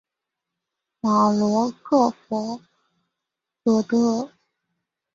[0.99, 2.59] 马罗克弗
[3.65, 4.31] 尔德。